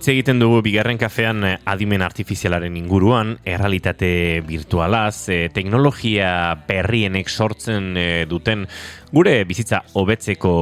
hitz 0.00 0.08
egiten 0.08 0.38
dugu 0.40 0.62
bigarren 0.64 0.96
kafean 0.96 1.44
eh, 1.44 1.56
adimen 1.68 2.00
artifizialaren 2.00 2.76
inguruan, 2.80 3.34
errealitate 3.44 4.40
virtualaz, 4.48 5.28
e, 5.28 5.50
teknologia 5.52 6.30
berrienek 6.64 7.28
sortzen 7.28 7.92
e, 8.00 8.06
duten 8.30 8.64
gure 9.12 9.44
bizitza 9.44 9.80
hobetzeko 9.98 10.52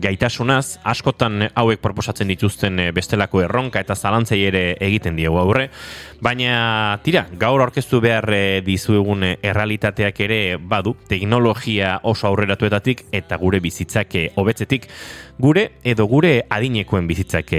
gaitasunaz, 0.00 0.78
askotan 0.88 1.48
hauek 1.54 1.82
proposatzen 1.84 2.30
dituzten 2.32 2.80
bestelako 2.96 3.42
erronka 3.44 3.82
eta 3.84 3.94
zalantzei 3.94 4.40
ere 4.48 4.62
egiten 4.80 5.18
diegu 5.18 5.36
aurre, 5.40 5.68
baina 6.24 6.98
tira, 7.04 7.26
gaur 7.40 7.60
orkestu 7.60 8.00
behar 8.00 8.26
dizuegun 8.64 9.26
errealitateak 9.34 10.20
ere 10.26 10.40
badu, 10.56 10.94
teknologia 11.08 11.98
oso 12.02 12.28
aurreratuetatik 12.30 13.06
eta 13.12 13.36
gure 13.40 13.60
bizitzak 13.60 14.16
hobetzetik, 14.36 14.88
gure 15.38 15.70
edo 15.84 16.06
gure 16.08 16.40
adinekoen 16.48 17.08
bizitzak 17.10 17.52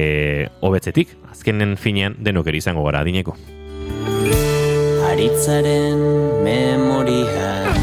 hobetzetik, 0.62 1.18
azkenen 1.32 1.78
finean 1.78 2.18
denok 2.20 2.50
ere 2.50 2.64
izango 2.64 2.86
gara 2.90 3.06
adineko. 3.06 3.38
Aritzaren 5.12 6.02
memoria 6.46 7.81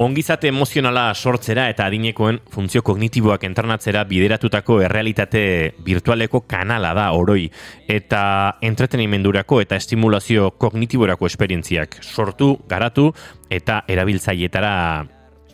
Ongizate 0.00 0.48
emozionala 0.48 1.10
sortzera 1.12 1.66
eta 1.68 1.84
adinekoen 1.90 2.38
funtzio 2.48 2.80
kognitiboak 2.80 3.42
entrenatzera 3.44 4.06
bideratutako 4.08 4.78
errealitate 4.80 5.42
virtualeko 5.84 6.40
kanala 6.48 6.94
da 6.96 7.10
oroi 7.12 7.50
eta 7.84 8.22
entretenimendurako 8.64 9.60
eta 9.60 9.76
estimulazio 9.76 10.54
kognitiborako 10.56 11.28
esperientziak 11.28 12.00
sortu, 12.00 12.54
garatu 12.64 13.10
eta 13.52 13.82
erabiltzaietara 13.92 14.74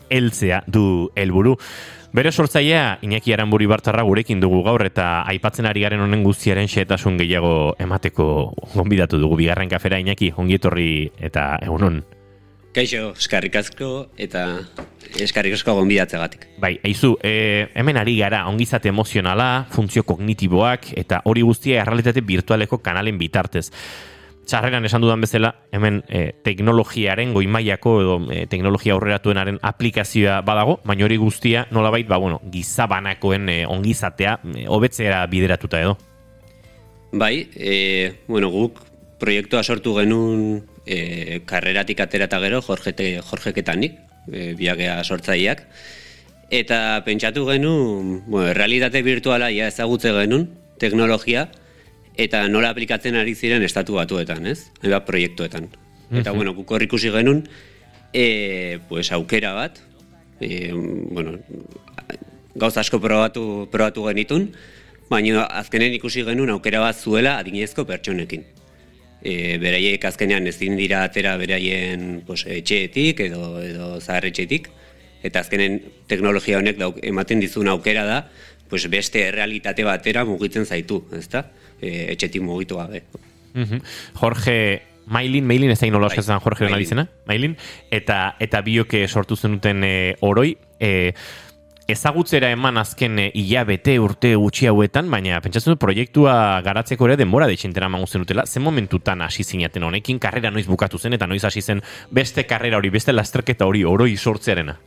heltzea 0.07 0.63
du 0.65 1.11
helburu. 1.19 1.57
Bere 2.15 2.31
sortzailea 2.31 2.99
Iñaki 3.03 3.35
Aranburi 3.35 3.67
Bartarra 3.67 4.07
gurekin 4.07 4.39
dugu 4.39 4.63
gaur 4.63 4.87
eta 4.87 5.25
aipatzen 5.27 5.67
ari 5.67 5.83
garen 5.83 6.07
honen 6.07 6.23
guztiaren 6.23 6.71
xehetasun 6.71 7.19
gehiago 7.19 7.75
emateko 7.83 8.53
gonbidatu 8.77 9.19
dugu 9.19 9.43
bigarren 9.43 9.67
kafera 9.67 9.99
Iñaki 9.99 10.31
ongietorri 10.37 11.11
eta 11.19 11.57
egunon. 11.67 12.05
Kaixo, 12.77 13.07
eskarrik 13.17 13.55
asko 13.57 13.87
eta 14.21 14.43
eskarrik 15.17 15.55
asko 15.55 15.73
gonbidatzegatik. 15.79 16.43
Bai, 16.61 16.75
eizu, 16.85 17.15
e, 17.25 17.71
hemen 17.73 17.97
ari 17.97 18.19
gara 18.19 18.43
ongizate 18.51 18.91
emozionala, 18.91 19.65
funtzio 19.73 20.03
kognitiboak 20.05 20.91
eta 21.01 21.23
hori 21.25 21.41
guztia 21.41 21.81
errealitate 21.81 22.21
virtualeko 22.21 22.77
kanalen 22.85 23.17
bitartez 23.17 23.71
txarreran 24.47 24.85
esan 24.85 25.01
dudan 25.01 25.25
bezala, 25.25 25.51
hemen 25.73 26.03
e, 26.05 26.21
teknologiaren 26.45 27.33
goimaiako 27.33 27.95
edo 28.03 28.19
e, 28.29 28.43
teknologia 28.51 28.93
aurreratuenaren 28.93 29.57
aplikazioa 29.65 30.43
badago, 30.45 30.77
baina 30.85 31.07
hori 31.09 31.17
guztia 31.17 31.65
nolabait, 31.73 32.05
ba, 32.07 32.21
bueno, 32.21 32.37
gizabanakoen 32.53 33.49
e, 33.49 33.57
ongizatea 33.65 34.37
hobetzera 34.69 35.25
bideratuta 35.33 35.81
edo. 35.81 35.97
Bai, 37.11 37.47
e, 37.55 38.21
bueno, 38.27 38.53
guk 38.53 38.79
proiektua 39.19 39.63
sortu 39.63 39.95
genuen 39.97 40.63
e, 40.85 41.41
karreratik 41.45 42.01
atera 42.03 42.27
eta 42.29 42.39
gero, 42.43 42.61
Jorge, 42.61 42.93
Jorge 43.21 43.53
Ketanik, 43.53 43.97
e, 44.31 44.53
biagea 44.57 44.99
sortzaileak, 45.03 45.63
eta 46.53 47.01
pentsatu 47.05 47.45
genuen, 47.49 48.21
bueno, 48.27 48.53
realitate 48.53 49.01
virtuala 49.03 49.49
ja 49.51 49.67
ezagutze 49.67 50.13
genuen, 50.15 50.47
teknologia, 50.79 51.47
eta 52.17 52.45
nola 52.49 52.71
aplikatzen 52.73 53.17
ari 53.17 53.35
ziren 53.35 53.65
estatu 53.65 53.97
batuetan, 53.97 54.45
ez? 54.49 54.71
Eba 54.85 55.03
proiektuetan. 55.05 55.69
Eta, 56.07 56.31
bueno, 56.31 56.53
kuko 56.55 56.79
ikusi 56.81 57.11
genuen, 57.11 57.43
e, 58.13 58.79
pues, 58.87 59.11
aukera 59.11 59.51
bat, 59.57 59.81
e, 60.39 60.71
bueno, 60.73 61.37
gauz 62.55 62.77
asko 62.77 63.01
probatu, 63.03 63.67
probatu 63.71 64.05
genitun, 64.07 64.51
baina 65.11 65.45
azkenen 65.59 65.93
ikusi 65.97 66.23
genuen 66.27 66.51
aukera 66.53 66.81
bat 66.83 66.95
zuela 66.95 67.37
adinezko 67.41 67.85
pertsonekin. 67.87 68.45
E, 69.21 69.57
beraiek 69.57 70.03
azkenean 70.05 70.45
ezin 70.47 70.75
dira 70.77 71.03
atera 71.03 71.35
beraien 71.41 72.21
pues, 72.25 72.45
etxeetik 72.45 73.19
edo, 73.25 73.57
edo 73.65 73.95
zaharretxetik, 73.99 74.69
eta 75.25 75.41
azkenen 75.41 75.79
teknologia 76.07 76.59
honek 76.59 76.77
dauk, 76.77 76.99
ematen 77.03 77.41
dizun 77.41 77.67
aukera 77.71 78.05
da, 78.05 78.19
pues, 78.69 78.85
beste 78.91 79.31
realitate 79.31 79.83
batera 79.87 80.25
mugitzen 80.25 80.65
zaitu, 80.65 81.01
ezta? 81.17 81.47
e, 81.81 82.11
etxetik 82.13 82.41
mugitu 82.41 82.77
gabe. 82.77 83.03
Jorge 84.13 84.83
Mailin, 85.07 85.45
Mailin 85.47 85.71
ez 85.71 85.79
da 85.79 85.87
inola 85.87 86.09
bai. 86.11 86.39
Jorge 86.43 86.69
Mailin. 86.69 87.07
Mailin, 87.25 87.57
eta, 87.91 88.35
eta 88.39 88.61
bioke 88.61 89.07
sortu 89.07 89.35
zenuten 89.35 89.83
e, 89.83 90.15
oroi, 90.21 90.57
e, 90.79 91.13
ezagutzera 91.87 92.49
eman 92.51 92.77
azken 92.77 93.19
e, 93.19 93.25
hilabete 93.33 93.95
urte 94.03 94.33
gutxi 94.35 94.67
hauetan, 94.67 95.09
baina 95.11 95.39
pentsatzen 95.43 95.73
dut 95.73 95.81
proiektua 95.81 96.35
garatzeko 96.65 97.07
ere 97.07 97.15
denbora 97.19 97.47
deixentera 97.47 97.87
eman 97.87 98.05
zen 98.07 98.25
dutela, 98.25 98.45
zen 98.45 98.63
momentutan 98.63 99.23
hasi 99.23 99.43
zinaten 99.43 99.87
honekin, 99.87 100.19
karrera 100.19 100.51
noiz 100.51 100.67
bukatu 100.67 100.99
zen, 100.99 101.15
eta 101.15 101.27
noiz 101.27 101.43
hasi 101.47 101.61
zen 101.61 101.81
beste 102.11 102.43
karrera 102.45 102.77
hori, 102.77 102.91
beste 102.91 103.15
lasterketa 103.15 103.65
hori, 103.65 103.85
oroi 103.87 104.15
sortzearena. 104.17 104.77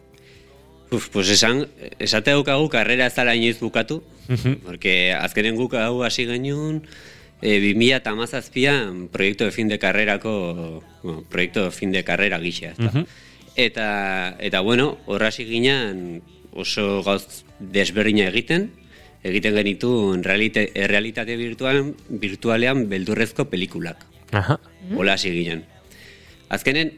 Uf, 0.90 1.08
pues 1.08 1.30
esan, 1.30 1.64
esate 2.02 2.34
daukagu 2.34 2.68
karrera 2.68 3.06
ez 3.06 3.14
dara 3.14 3.34
inoiz 3.38 3.60
bukatu, 3.60 4.02
porque 4.66 5.14
azkenen 5.14 5.56
guk 5.56 5.74
hau 5.78 6.02
hasi 6.04 6.26
genuen, 6.26 6.82
e, 7.40 7.60
2000 7.62 7.96
eta 7.96 8.14
proiektu 9.12 9.44
de 9.44 9.50
fin 9.50 9.68
de 9.68 9.78
karrerako, 9.78 10.82
bueno, 11.02 11.24
proiektu 11.30 11.64
de 11.64 11.70
fin 11.70 11.92
de 11.92 12.04
karrera 12.04 12.38
gixea. 12.40 12.74
Eta, 13.56 14.36
eta 14.38 14.60
bueno, 14.60 14.98
horra 15.06 15.28
hasi 15.28 15.44
ginen 15.44 16.22
oso 16.52 17.02
gauz 17.06 17.44
desberdina 17.58 18.28
egiten, 18.28 18.70
egiten 19.22 19.54
genitu 19.54 19.92
realite, 20.22 20.70
realitate 20.88 21.36
virtualean, 21.36 21.94
virtualean 22.08 22.88
beldurrezko 22.88 23.46
pelikulak. 23.50 24.06
Aha. 24.32 24.58
Hola 24.96 25.14
hasi 25.18 25.30
ginen. 25.34 25.64
Azkenen, 26.48 26.94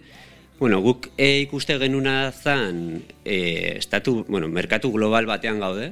Bueno, 0.62 0.78
guk 0.78 1.08
e, 1.18 1.40
ikuste 1.42 1.74
genuna 1.80 2.30
zan 2.30 3.02
e, 3.24 3.78
estatu, 3.80 4.24
bueno, 4.28 4.46
merkatu 4.46 4.92
global 4.94 5.26
batean 5.26 5.58
gaude. 5.58 5.88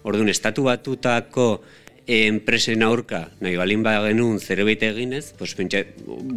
Orduan, 0.00 0.30
estatu 0.32 0.62
batutako 0.64 1.60
e, 2.06 2.22
enpresen 2.30 2.80
aurka, 2.86 3.26
nahi 3.44 3.58
balin 3.60 3.82
ba 3.84 3.98
genuen 4.06 4.40
zerbait 4.40 4.80
eginez, 4.88 5.34
pues, 5.36 5.52
pentsa, 5.58 5.82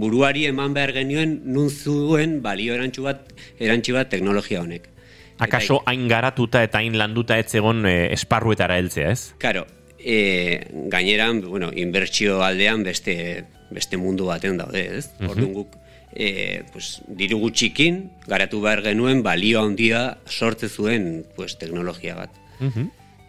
buruari 0.03 0.44
eman 0.49 0.75
behar 0.75 0.91
genuen 0.97 1.38
nun 1.45 1.71
zuen 1.71 2.41
balio 2.44 2.75
erantzu 2.75 3.07
bat, 3.07 3.31
erantzu 3.55 3.95
bat 3.95 4.11
teknologia 4.11 4.65
honek. 4.65 4.91
Akaso 5.39 5.81
hain 5.85 6.07
garatuta 6.07 6.63
eta 6.65 6.79
hain 6.81 6.97
landuta 6.97 7.37
ez 7.39 7.53
egon 7.55 7.85
e, 7.85 8.13
esparruetara 8.13 8.77
heltzea, 8.81 9.11
ez? 9.11 9.33
Karo, 9.37 9.65
e, 9.99 10.65
gaineran, 10.89 11.41
bueno, 11.45 11.71
inbertsio 11.75 12.41
aldean 12.43 12.83
beste, 12.83 13.45
beste 13.69 13.97
mundu 14.01 14.25
batean 14.29 14.57
daude, 14.57 14.83
ez? 14.97 15.11
Uh 15.19 15.29
Orduan 15.31 15.53
guk, 15.53 15.77
e, 16.13 16.63
pues, 16.73 17.01
diru 17.07 17.39
gutxikin 17.43 18.07
garatu 18.27 18.61
behar 18.63 18.81
genuen 18.85 19.21
balio 19.23 19.61
handia 19.61 20.17
sortze 20.25 20.69
zuen 20.69 21.25
pues, 21.35 21.57
teknologia 21.57 22.15
bat. 22.15 22.33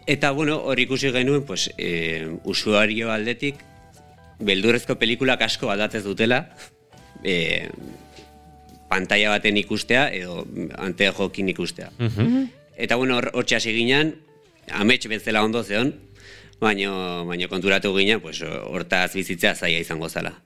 Eta 0.09 0.31
bueno, 0.31 0.57
hori 0.65 0.87
ikusi 0.87 1.11
genuen 1.13 1.43
pues, 1.45 1.69
e, 1.77 2.25
usuario 2.43 3.11
aldetik 3.13 3.61
beldurrezko 4.39 4.95
pelikulak 4.97 5.43
asko 5.45 5.69
aldatzez 5.69 6.03
dutela 6.05 6.45
e, 7.23 7.69
pantalla 8.89 9.29
baten 9.35 9.57
ikustea 9.61 10.09
edo 10.13 10.43
antea 10.77 11.13
jokin 11.13 11.49
ikustea. 11.53 11.91
Eta 12.77 12.95
bueno, 12.95 13.19
hor 13.19 13.45
hasi 13.55 13.73
ginen, 13.75 14.15
amets 14.71 15.07
bezala 15.07 15.43
ondo 15.43 15.63
zeon, 15.63 15.93
baino, 16.59 17.25
baino 17.25 17.49
konturatu 17.49 17.95
ginen, 17.95 18.21
pues, 18.21 18.41
hortaz 18.41 19.13
bizitzea 19.13 19.55
zaia 19.55 19.79
izango 19.79 20.09
zala 20.09 20.39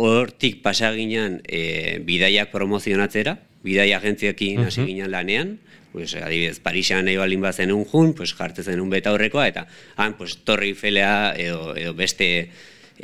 hortik 0.00 0.62
pasaginan 0.62 1.40
e, 1.44 2.00
bidaiak 2.04 2.50
promozionatzera, 2.54 3.36
bidaia 3.64 3.98
agentziakin 4.00 4.64
hasi 4.64 4.86
ginen 4.86 5.10
lanean, 5.12 5.58
pues, 5.92 6.14
adibidez, 6.14 6.60
Parisean 6.64 7.04
nahi 7.04 7.18
balin 7.20 7.42
bazen 7.42 7.72
un 7.72 7.84
jun, 7.84 8.14
pues, 8.14 8.32
jartzen 8.34 8.64
zen 8.64 8.80
un 8.80 8.90
beta 8.90 9.12
horrekoa, 9.12 9.48
eta 9.50 9.66
han, 9.96 10.16
pues, 10.16 10.38
torri 10.44 10.72
felea 10.74 11.34
edo, 11.36 11.74
edo 11.76 11.94
beste 11.94 12.50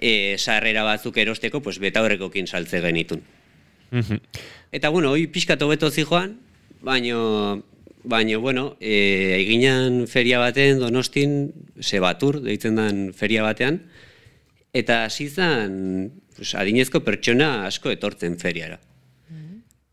e, 0.00 0.36
sarrera 0.38 0.84
batzuk 0.86 1.18
erosteko, 1.18 1.60
pues, 1.60 1.80
beta 1.82 2.02
horrekokin 2.02 2.46
saltze 2.46 2.80
genitun. 2.80 3.24
Eta, 4.72 4.90
bueno, 4.90 5.12
hoi 5.14 5.26
pixkatu 5.32 5.68
beto 5.70 5.90
zijoan, 5.90 6.36
baino, 6.82 7.62
baino, 8.04 8.40
bueno, 8.40 8.76
e, 8.80 9.36
eginan 9.40 10.06
feria 10.10 10.38
baten, 10.42 10.80
donostin, 10.82 11.52
sebatur, 11.80 12.40
deitzen 12.44 12.78
den 12.78 13.00
feria 13.14 13.42
batean, 13.46 13.80
eta 14.76 15.04
hasi 15.06 15.30
pues, 16.36 16.54
adinezko 16.54 17.00
pertsona 17.00 17.66
asko 17.66 17.90
etortzen 17.90 18.38
feriara. 18.38 18.78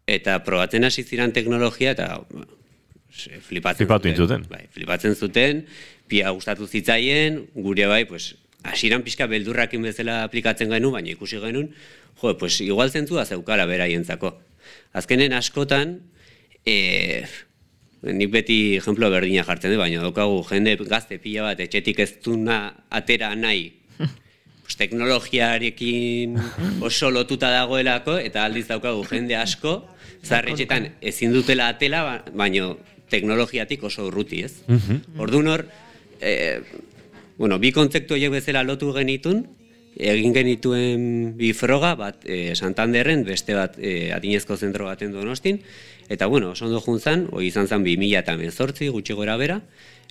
Eta 0.06 0.42
probatzen 0.44 0.84
hasi 0.84 1.04
ziren 1.04 1.32
teknologia 1.32 1.94
eta 1.96 2.20
flipatzen, 3.48 4.16
zuten. 4.18 4.44
Bai, 4.52 4.66
flipatzen 4.74 5.16
zuten, 5.16 5.66
pia 6.12 6.34
gustatu 6.36 6.68
zitzaien, 6.68 7.46
gure 7.56 7.88
bai, 7.88 8.04
pues, 8.10 8.34
asiran 8.64 9.04
pixka 9.04 9.28
beldurrakin 9.28 9.84
bezala 9.84 10.24
aplikatzen 10.24 10.72
genuen, 10.72 10.96
baina 10.98 11.14
ikusi 11.14 11.40
genuen, 11.44 11.72
jo, 12.22 12.38
pues, 12.38 12.60
igual 12.62 12.92
zentzua 12.92 13.26
zeukala 13.26 13.66
beraientzako. 13.70 14.34
Azkenen 14.94 15.34
askotan, 15.36 16.00
e, 16.66 17.26
nik 18.04 18.32
beti 18.32 18.78
ejemplo 18.80 19.10
berdina 19.12 19.46
jartzen 19.48 19.74
du, 19.74 19.80
baina 19.80 20.02
daukagu 20.04 20.42
jende 20.50 20.76
gazte 20.88 21.20
pila 21.24 21.50
bat 21.50 21.64
etxetik 21.64 22.00
ez 22.04 22.12
duna 22.24 22.60
atera 22.92 23.34
nahi 23.36 23.72
pues, 24.64 24.78
teknologiarekin 24.80 26.38
oso 26.82 27.12
lotuta 27.12 27.52
dagoelako, 27.52 28.18
eta 28.20 28.46
aldiz 28.48 28.68
daukagu 28.72 29.04
jende 29.10 29.36
asko, 29.40 29.82
zarretxetan 30.24 30.90
ezin 31.02 31.34
dutela 31.36 31.70
atela, 31.74 32.04
ba, 32.04 32.16
baino 32.34 32.78
teknologiatik 33.12 33.84
oso 33.84 34.08
urruti, 34.08 34.42
ez? 34.48 34.64
Orduan 35.20 35.52
hor, 35.52 35.66
e, 36.20 36.62
bueno, 37.38 37.60
bi 37.60 37.72
kontzeptu 37.76 38.16
horiek 38.16 38.32
bezala 38.34 38.64
lotu 38.64 38.92
genitun, 38.96 39.44
egin 39.94 40.34
genituen 40.34 41.06
bi 41.38 41.52
froga, 41.54 41.94
bat 41.96 42.26
e, 42.26 42.56
Santanderren, 42.56 43.24
beste 43.28 43.56
bat 43.58 43.78
e, 43.78 44.12
adinezko 44.14 44.58
zentro 44.58 44.88
baten 44.90 45.14
donostin, 45.14 45.62
eta 46.10 46.28
bueno, 46.28 46.52
oso 46.52 46.66
ondo 46.66 46.82
juntzan, 46.82 47.28
hoi 47.32 47.48
izan 47.48 47.68
zen 47.68 47.86
2000 47.86 48.22
eta 48.24 48.38
mezortzi, 48.38 48.90
gutxi 48.94 49.14
gora 49.18 49.38
bera, 49.38 49.62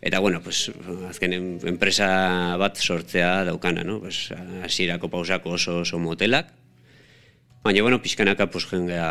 eta 0.02 0.18
bueno, 0.18 0.42
pues, 0.42 0.70
azken 1.08 1.34
enpresa 1.66 2.56
bat 2.58 2.78
sortzea 2.78 3.44
daukana, 3.48 3.84
no? 3.86 4.00
Pues, 4.00 4.30
asierako 4.66 5.10
pausako 5.10 5.56
oso, 5.58 5.80
oso 5.82 5.98
motelak, 5.98 6.52
baina 7.62 7.82
bueno, 7.82 8.02
pixkanaka 8.02 8.50
pues, 8.50 8.66
jengea 8.70 9.08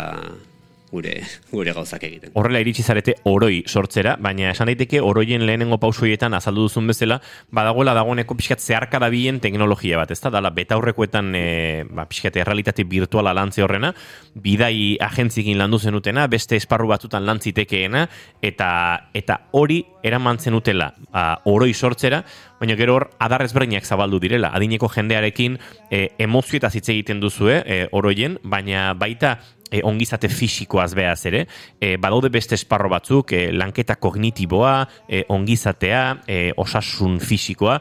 gure 0.92 1.14
gure 1.52 1.74
gauzak 1.74 2.04
egiten. 2.04 2.34
Horrela 2.36 2.60
iritsi 2.62 2.84
zarete 2.84 3.16
oroi 3.30 3.64
sortzera, 3.68 4.18
baina 4.20 4.52
esan 4.52 4.68
daiteke 4.70 5.02
oroien 5.02 5.46
lehenengo 5.48 5.80
pausoietan 5.82 6.36
azaldu 6.36 6.68
duzun 6.68 6.90
bezala, 6.92 7.22
badagoela 7.52 7.94
dagoeneko 7.96 8.36
pixkat 8.36 8.60
zeharka 8.60 9.00
da 9.00 9.10
teknologia 9.42 9.98
bat, 9.98 10.12
ezta? 10.12 10.30
Dala 10.30 10.50
betaurrekoetan 10.50 11.36
e, 11.36 11.84
ba, 11.90 12.06
pixkat 12.06 12.36
errealitate 12.36 12.84
virtuala 12.84 13.34
lantze 13.34 13.64
horrena, 13.64 13.94
bidai 14.36 14.98
agentzikin 15.00 15.58
landu 15.58 15.80
zenutena, 15.80 16.28
beste 16.28 16.56
esparru 16.56 16.88
batutan 16.88 17.26
lantzitekeena, 17.26 18.08
eta 18.42 19.10
eta 19.14 19.40
hori 19.52 19.84
eraman 20.04 20.40
zenutela 20.40 20.92
ba, 21.12 21.42
oroi 21.46 21.74
sortzera, 21.74 22.24
baina 22.60 22.76
gero 22.76 22.96
hor 22.96 23.10
adar 23.20 23.42
ezberdinak 23.46 23.86
zabaldu 23.86 24.20
direla. 24.20 24.52
Adineko 24.54 24.90
jendearekin 24.92 25.58
e, 25.90 26.10
emozio 26.20 26.60
eta 26.60 26.70
hitz 26.74 26.90
egiten 26.90 27.22
duzue 27.24 27.62
e, 27.66 27.88
oroien, 27.92 28.38
baina 28.44 28.92
baita 28.94 29.40
e, 29.72 29.82
ongizate 29.88 30.30
fisikoaz 30.30 30.92
behaz 30.94 31.26
ere, 31.32 31.46
e, 31.80 31.96
badaude 31.98 32.30
beste 32.30 32.56
esparro 32.60 32.92
batzuk, 32.92 33.34
e, 33.34 33.52
lanketa 33.56 33.96
kognitiboa, 33.96 34.76
e, 35.08 35.24
ongizatea, 35.30 36.04
e, 36.28 36.40
osasun 36.58 37.20
fisikoa, 37.24 37.80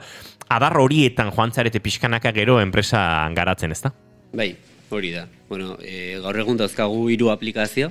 adar 0.49 0.79
horietan 0.79 1.33
joan 1.35 1.53
zarete 1.53 1.83
pixkanaka 1.83 2.33
gero 2.33 2.61
enpresa 2.63 3.03
garatzen, 3.35 3.75
ezta? 3.75 3.93
Bai, 4.33 4.55
hori 4.91 5.13
da. 5.15 5.27
Bueno, 5.51 5.77
e, 5.83 6.19
gaur 6.23 6.39
egun 6.39 6.59
dauzkagu 6.61 7.09
hiru 7.11 7.31
aplikazio, 7.35 7.91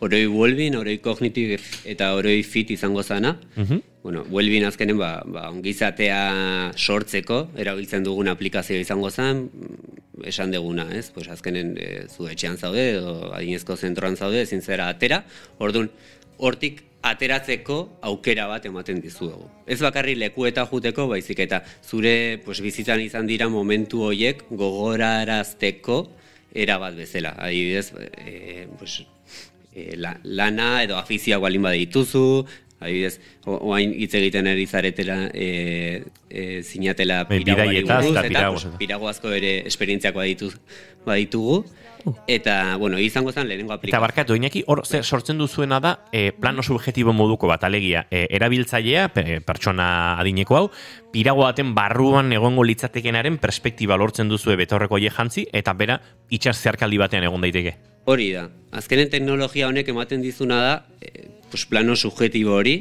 oroi 0.00 0.26
Wellbeing, 0.26 0.76
oroi 0.80 0.98
Cognitive 1.04 1.60
eta 1.84 2.14
oroi 2.16 2.42
Fit 2.42 2.70
izango 2.76 3.02
zana. 3.02 3.38
Mm 3.56 3.86
Bueno, 4.02 4.22
Wellbeing 4.32 4.64
azkenen 4.64 4.96
ba, 4.96 5.20
ba, 5.28 5.50
ongizatea 5.52 6.72
sortzeko, 6.72 7.50
erabiltzen 7.60 8.06
dugun 8.06 8.30
aplikazio 8.32 8.78
izango 8.80 9.10
zen, 9.10 9.42
esan 10.24 10.54
deguna, 10.54 10.86
ez? 10.96 11.10
Pues 11.12 11.28
azkenen 11.28 11.74
e, 11.76 11.88
zu 12.08 12.28
etxean 12.32 12.56
zaude, 12.56 12.86
edo 12.94 13.34
adinezko 13.36 13.76
zentroan 13.76 14.16
zaude, 14.16 14.40
ezin 14.46 14.64
zera 14.64 14.88
atera, 14.88 15.20
orduan, 15.60 15.90
hortik 16.40 16.80
ateratzeko 17.04 17.76
aukera 18.08 18.46
bat 18.48 18.64
ematen 18.68 19.00
dizuegu. 19.04 19.46
Ez 19.68 19.80
bakarri 19.84 20.16
leku 20.16 20.48
eta 20.48 20.64
juteko, 20.68 21.06
baizik 21.12 21.44
eta 21.44 21.62
zure 21.84 22.40
pues, 22.44 22.60
bizitzan 22.64 23.00
izan 23.04 23.28
dira 23.28 23.48
momentu 23.52 24.04
horiek 24.08 24.46
gogorarazteko 24.48 26.02
era 26.56 26.80
bat 26.80 26.96
bezala. 26.96 27.36
Adibidez, 27.36 27.92
e, 28.16 28.66
pues, 28.78 29.02
e, 29.74 29.96
lana 29.96 30.82
edo 30.84 30.96
afizia 30.98 31.38
gualin 31.38 31.62
bade 31.62 31.78
dituzu, 31.84 32.46
adibidez, 32.80 33.20
oain 33.44 33.92
hitz 33.92 34.14
egiten 34.16 34.48
ari 34.50 34.66
zaretela 34.66 35.18
e, 35.34 36.02
e, 36.28 36.62
zinatela 36.62 37.24
bai, 37.28 37.42
piraguari 37.44 37.84
buruz, 37.84 38.24
eta 38.24 38.76
piraguazko 38.80 39.34
ere 39.36 39.52
esperientziako 39.68 40.22
badituz, 40.22 40.54
baditugu, 41.06 41.64
uh. 42.04 42.14
eta, 42.26 42.76
bueno, 42.76 42.98
izango 42.98 43.32
zen 43.32 43.48
lehenengo 43.48 43.72
aplikazio. 43.72 43.96
Eta 43.96 44.02
barkatu, 44.02 44.36
inaki, 44.38 44.62
hor, 44.66 44.82
sortzen 44.84 45.38
duzuena 45.38 45.80
da, 45.80 45.94
e, 46.12 46.30
plano 46.32 46.62
subjetibo 46.62 47.12
moduko 47.12 47.48
bat, 47.50 47.64
alegia, 47.64 48.06
e, 48.10 48.26
erabiltzailea, 48.36 49.08
pertsona 49.46 50.18
adineko 50.20 50.56
hau, 50.56 50.64
pirago 51.12 51.44
baten 51.46 51.74
barruan 51.74 52.32
egongo 52.32 52.64
litzatekenaren 52.66 53.38
perspektiba 53.42 53.98
lortzen 54.00 54.28
duzu 54.28 54.56
betorreko 54.56 54.98
je 54.98 55.10
jantzi, 55.10 55.46
eta 55.52 55.74
bera, 55.74 56.00
itxas 56.30 56.58
zeharkaldi 56.60 56.98
batean 56.98 57.26
egon 57.28 57.46
daiteke. 57.46 57.76
Hori 58.10 58.30
da. 58.32 58.48
Azkenen 58.72 59.10
teknologia 59.10 59.68
honek 59.68 59.88
ematen 59.92 60.22
dizuna 60.22 60.62
da, 60.62 60.72
e, 61.00 61.28
pues 61.50 61.66
plano 61.66 61.96
subjetibo 61.96 62.54
hori, 62.56 62.78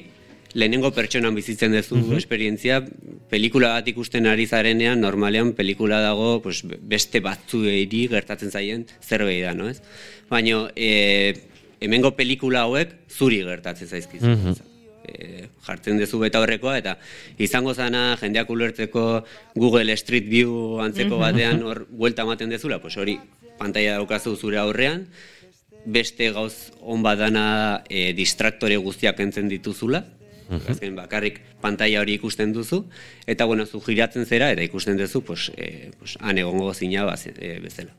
lehenengo 0.54 0.92
pertsonan 0.96 1.36
bizitzen 1.36 1.74
duzu 1.76 2.00
uh 2.00 2.18
esperientzia, 2.18 2.82
pelikula 3.30 3.74
bat 3.76 3.88
ikusten 3.88 4.26
ari 4.26 4.48
zarenean, 4.48 5.02
normalean 5.02 5.54
pelikula 5.54 6.02
dago 6.02 6.40
pues, 6.42 6.64
beste 6.64 7.22
batzu 7.22 7.64
eri 7.70 8.08
gertatzen 8.10 8.52
zaien 8.52 8.86
zerbait 9.02 9.44
da, 9.44 9.54
no 9.54 9.70
ez? 9.70 9.82
Baina, 10.30 10.68
e, 10.76 11.34
hemengo 11.80 12.16
pelikula 12.18 12.66
hauek 12.68 12.96
zuri 13.10 13.44
gertatzen 13.46 13.88
zaizkizu. 13.88 14.36
Uh 14.36 14.58
jartzen 15.66 15.98
dezu 15.98 16.20
beta 16.22 16.38
horrekoa, 16.42 16.76
eta 16.78 16.96
izango 17.42 17.74
zana 17.74 18.16
jendeak 18.22 18.50
ulertzeko 18.54 19.24
Google 19.56 19.96
Street 19.98 20.28
View 20.30 20.78
antzeko 20.84 21.18
batean 21.18 21.64
hor 21.68 21.86
buelta 21.90 22.26
ematen 22.28 22.54
dezula, 22.54 22.78
pues 22.84 22.98
hori 22.98 23.18
pantalla 23.58 23.98
daukazu 23.98 24.36
zure 24.38 24.60
aurrean, 24.62 25.08
beste 25.86 26.30
gauz 26.36 26.72
on 26.82 27.02
badana 27.02 27.84
e, 27.90 28.12
distraktore 28.14 28.78
guztiak 28.78 29.20
entzen 29.24 29.50
dituzula, 29.50 30.04
azken 30.50 30.96
bakarrik 30.98 31.42
pantalla 31.62 32.02
hori 32.02 32.18
ikusten 32.18 32.54
duzu, 32.54 32.84
eta 33.28 33.46
bueno, 33.46 33.66
zu 33.66 33.82
giratzen 33.86 34.26
zera, 34.26 34.52
eta 34.52 34.66
ikusten 34.66 34.98
duzu, 34.98 35.24
pues, 35.26 35.52
e, 35.56 35.92
pues, 36.00 36.18
han 36.20 36.38
egongo 36.38 36.74
zina 36.74 37.08
e, 37.16 37.60
bezala. 37.64 37.96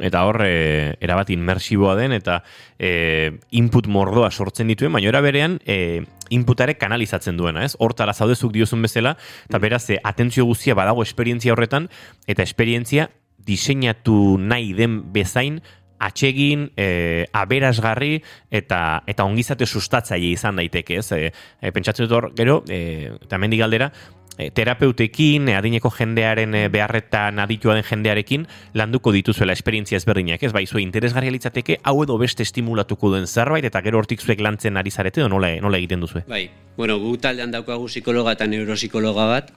Eta 0.00 0.22
hor, 0.26 0.40
e, 0.46 0.94
erabat 1.02 1.30
inmersiboa 1.34 1.96
den, 1.98 2.14
eta 2.14 2.42
e, 2.78 3.32
input 3.50 3.88
mordoa 3.90 4.30
sortzen 4.30 4.70
dituen, 4.70 4.92
baina 4.94 5.10
era 5.10 5.22
berean, 5.24 5.58
e, 5.66 6.04
inputare 6.30 6.76
kanalizatzen 6.78 7.36
duena, 7.36 7.64
ez? 7.66 7.74
Hortara 7.78 8.14
zaudezuk 8.14 8.52
diozun 8.54 8.84
bezala, 8.86 9.16
eta 9.48 9.58
beraz, 9.62 9.84
e, 9.90 9.98
atentzio 10.04 10.46
guztia 10.46 10.76
badago 10.78 11.02
esperientzia 11.02 11.56
horretan, 11.56 11.90
eta 12.26 12.46
esperientzia 12.46 13.10
diseinatu 13.46 14.36
nahi 14.42 14.72
den 14.74 15.00
bezain 15.14 15.60
atsegin, 15.98 16.70
e, 16.76 17.26
aberasgarri 17.32 18.20
eta 18.50 19.02
eta 19.06 19.24
ongizate 19.24 19.66
sustatzaile 19.66 20.34
izan 20.34 20.60
daiteke, 20.60 21.00
ez? 21.00 21.10
E, 21.12 21.32
e, 21.32 21.72
pentsatzen 21.72 22.06
dut 22.06 22.16
hor, 22.16 22.30
gero, 22.36 22.62
e, 22.68 23.10
eta 23.22 23.38
mendik 23.38 23.62
galdera, 23.62 23.90
e, 24.36 24.50
terapeutekin, 24.54 25.48
adineko 25.56 25.90
jendearen 25.94 26.56
beharretan 26.72 27.40
aditua 27.42 27.76
den 27.78 27.86
jendearekin, 27.88 28.46
landuko 28.74 29.12
dituzuela 29.14 29.56
esperientzia 29.56 30.00
ezberdinak, 30.00 30.42
ez? 30.42 30.52
Bai, 30.52 30.66
zue 30.66 30.82
interesgarria 30.84 31.34
litzateke, 31.34 31.80
hau 31.82 31.98
edo 32.04 32.18
beste 32.20 32.44
estimulatuko 32.46 33.14
duen 33.14 33.26
zerbait, 33.26 33.64
eta 33.64 33.82
gero 33.84 34.02
hortik 34.02 34.20
zuek 34.20 34.40
lantzen 34.40 34.76
ari 34.76 34.92
zarete, 34.92 35.22
edo 35.24 35.32
nola, 35.32 35.54
nola 35.64 35.80
egiten 35.80 36.04
duzu? 36.04 36.26
Bai, 36.28 36.46
bueno, 36.76 36.98
gu 37.00 37.16
taldean 37.16 37.54
daukagu 37.54 37.88
psikologa 37.88 38.36
eta 38.36 38.48
neuropsikologa 38.50 39.30
bat, 39.32 39.52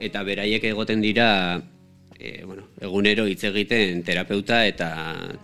eta 0.00 0.24
beraiek 0.24 0.64
egoten 0.64 1.00
dira 1.04 1.60
e, 2.20 2.44
bueno, 2.44 2.68
egunero 2.80 3.26
hitz 3.26 3.42
egiten 3.48 4.04
terapeuta 4.04 4.62
eta 4.68 4.90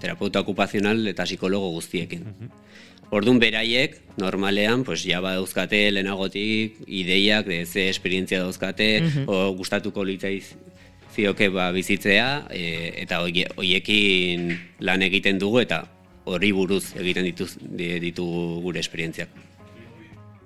terapeuta 0.01 0.43
okupazional 0.45 1.07
eta 1.09 1.25
psikologo 1.25 1.73
guztiekin. 1.79 2.31
Mm 2.31 2.63
Orduan 3.07 3.39
beraiek, 3.39 4.01
normalean, 4.19 4.81
pues, 4.83 5.05
ja 5.07 5.21
dauzkate 5.23 5.93
lehenagotik 5.93 6.81
ideiak, 6.91 7.47
de 7.47 7.61
ze 7.65 7.85
esperientzia 7.89 8.41
dauzkate, 8.43 8.89
mm 9.01 9.29
o 9.31 9.55
gustatuko 9.55 10.03
litzaiz 10.05 10.57
zioke 11.15 11.49
ba, 11.49 11.71
bizitzea, 11.73 12.49
e, 12.51 12.93
eta 13.05 13.23
hoiekin 13.23 14.51
lan 14.81 15.07
egiten 15.07 15.39
dugu, 15.39 15.61
eta 15.63 15.85
horri 16.27 16.51
buruz 16.53 16.97
egiten 16.99 17.25
dituz, 17.31 17.53
ditugu 17.63 18.61
gure 18.67 18.83
esperientziak. 18.83 19.31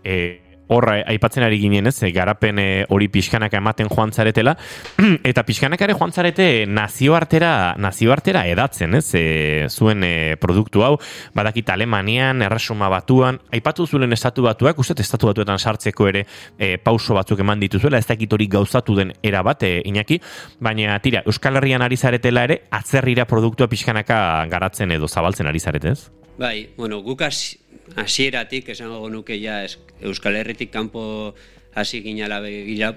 E, 0.04 0.40
horra 0.70 1.00
aipatzen 1.10 1.44
ari 1.44 1.58
ginen 1.60 1.90
ez, 1.90 1.98
garapen 2.14 2.58
eh, 2.62 2.84
hori 2.88 3.08
pixkanaka 3.12 3.58
ematen 3.58 3.90
joan 3.90 4.12
zaretela, 4.12 4.54
eta 5.30 5.44
pixkanaka 5.46 5.86
ere 5.88 5.96
joan 5.98 6.12
zarete 6.12 6.66
nazioartera, 6.70 7.74
nazioartera 7.78 8.44
edatzen, 8.50 8.94
ez, 9.00 9.08
e, 9.18 9.24
zuen 9.68 10.04
e, 10.06 10.36
produktu 10.40 10.84
hau, 10.86 10.94
badakit 11.34 11.72
Alemanian, 11.74 12.44
erresuma 12.46 12.90
batuan, 12.92 13.40
aipatu 13.52 13.86
zuen 13.86 14.14
estatu 14.14 14.46
batuak, 14.46 14.78
uste 14.78 14.96
estatu 15.02 15.30
batuetan 15.30 15.58
sartzeko 15.58 16.08
ere 16.10 16.24
e, 16.58 16.76
pauso 16.78 17.18
batzuk 17.18 17.42
eman 17.42 17.60
dituzuela, 17.62 17.98
ez 17.98 18.06
dakit 18.06 18.32
hori 18.32 18.46
gauzatu 18.50 18.96
den 18.98 19.12
era 19.22 19.42
bat, 19.46 19.66
e, 19.66 19.82
inaki, 19.90 20.20
baina 20.60 20.98
tira, 21.02 21.24
Euskal 21.26 21.58
Herrian 21.58 21.82
ari 21.82 21.98
zaretela 21.98 22.46
ere, 22.48 22.62
atzerrira 22.70 23.26
produktua 23.26 23.68
pixkanaka 23.70 24.20
garatzen 24.50 24.94
edo 24.94 25.08
zabaltzen 25.10 25.50
ari 25.50 25.60
zaretez? 25.60 26.19
Bai, 26.40 26.70
bueno, 26.74 27.02
gukas 27.04 27.58
hasieratik 28.00 28.70
esango 28.72 29.10
nuke 29.12 29.36
ja 29.36 29.58
Euskal 30.00 30.38
Herritik 30.38 30.70
kanpo 30.72 31.34
hasi 31.76 32.00
ginala 32.00 32.38
begira, 32.40 32.94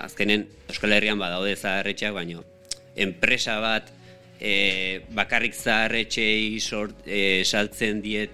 azkenen 0.00 0.46
Euskal 0.70 0.94
Herrian 0.96 1.20
badaude 1.20 1.52
zaharretxeak, 1.56 2.14
baino 2.16 2.40
enpresa 2.96 3.58
bat 3.60 3.90
e, 4.40 5.02
bakarrik 5.12 5.52
zaharretxei 5.52 6.56
sort, 6.64 7.02
e, 7.04 7.44
saltzen 7.44 8.00
diet 8.00 8.32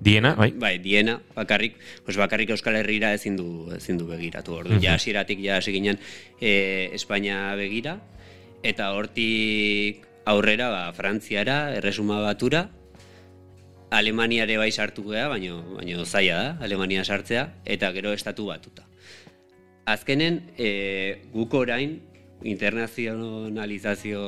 Diena, 0.00 0.34
bai? 0.34 0.48
Bai, 0.56 0.72
diena, 0.82 1.18
bakarrik, 1.36 1.78
pues 2.02 2.16
bakarrik 2.18 2.50
Euskal 2.50 2.80
Herrira 2.80 3.12
ezin 3.14 3.36
du, 3.36 3.68
ezin 3.76 3.98
du 4.00 4.08
begiratu. 4.08 4.56
Ordu, 4.56 4.80
ja 4.80 4.96
hasieratik 4.96 5.38
ja 5.44 5.60
hasi 5.60 5.76
ginen 5.76 6.00
e, 6.40 6.88
Espainia 6.96 7.54
begira, 7.54 7.98
eta 8.64 8.90
hortik 8.96 10.02
aurrera 10.24 10.70
ba, 10.72 10.84
Frantziara, 10.96 11.76
erresuma 11.76 12.18
batura, 12.24 12.66
Alemaniare 13.90 14.56
bai 14.56 14.70
sartu 14.70 15.02
gea, 15.10 15.26
baino, 15.28 15.62
baino 15.74 16.04
zaila 16.04 16.36
da, 16.36 16.50
Alemania 16.62 17.02
sartzea, 17.04 17.48
eta 17.66 17.90
gero 17.92 18.12
estatu 18.14 18.46
batuta. 18.46 18.86
Azkenen, 19.90 20.44
e, 20.56 21.22
guk 21.32 21.54
orain, 21.58 21.98
internazionalizazio 22.46 24.20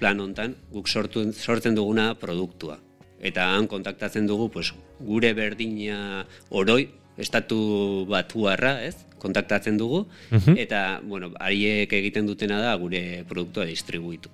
plan 0.00 0.20
hontan, 0.24 0.56
guk 0.72 0.88
sortu, 0.88 1.26
sortzen 1.32 1.76
duguna 1.76 2.14
produktua. 2.18 2.78
Eta 3.20 3.50
han 3.52 3.68
kontaktatzen 3.68 4.26
dugu, 4.26 4.48
pues, 4.54 4.72
gure 5.04 5.34
berdina 5.36 6.24
oroi, 6.48 6.88
estatu 7.20 8.06
batuarra, 8.08 8.78
ez? 8.86 8.96
Kontaktatzen 9.20 9.76
dugu, 9.76 10.06
mhm. 10.30 10.56
eta, 10.56 11.00
bueno, 11.04 11.34
hariek 11.38 11.92
egiten 11.92 12.26
dutena 12.26 12.60
da 12.62 12.74
gure 12.80 13.24
produktua 13.28 13.68
distribuitu. 13.68 14.32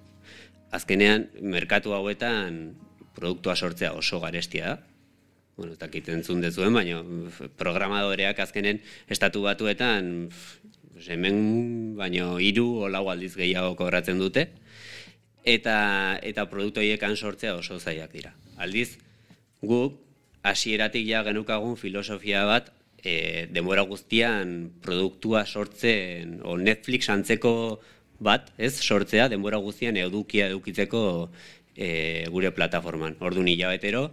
Azkenean, 0.70 1.26
merkatu 1.42 1.94
hauetan, 1.96 2.76
produktua 3.16 3.56
sortzea 3.56 3.94
oso 3.96 4.20
garestia 4.20 4.74
da. 4.74 4.76
Bueno, 5.56 5.72
ez 5.72 5.80
dakit 5.80 6.08
entzun 6.12 6.42
dezuen, 6.44 6.74
baina 6.76 7.00
programadoreak 7.56 8.42
azkenen 8.44 8.82
estatu 9.08 9.40
batuetan 9.46 10.28
hemen 11.08 11.96
baino 11.96 12.36
hiru 12.40 12.66
o 12.84 12.88
lau 12.92 13.06
aldiz 13.12 13.34
gehiago 13.36 13.74
kobratzen 13.76 14.20
dute 14.20 14.46
eta 15.46 16.18
eta 16.26 16.46
produktu 16.50 16.82
hoiekan 16.82 17.16
sortzea 17.16 17.54
oso 17.56 17.78
zailak 17.78 18.12
dira. 18.12 18.32
Aldiz 18.56 18.98
guk 19.62 20.00
hasieratik 20.42 21.06
ja 21.08 21.22
genukagun 21.26 21.76
filosofia 21.76 22.44
bat 22.48 22.72
e, 23.02 23.46
denbora 23.52 23.84
guztian 23.86 24.72
produktua 24.82 25.44
sortzen 25.46 26.40
o 26.44 26.56
Netflix 26.58 27.08
antzeko 27.10 27.52
bat, 28.18 28.50
ez, 28.56 28.74
sortzea 28.80 29.28
denbora 29.28 29.60
guztian 29.60 29.96
edukia 30.00 30.48
edukitzeko 30.50 31.30
e, 31.76 32.26
gure 32.32 32.50
plataforman. 32.56 33.16
Ordu 33.20 33.44
nila 33.44 33.70
betero, 33.70 34.10